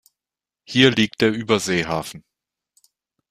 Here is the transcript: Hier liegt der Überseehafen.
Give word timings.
Hier 0.63 0.89
liegt 0.89 1.21
der 1.21 1.31
Überseehafen. 1.31 2.23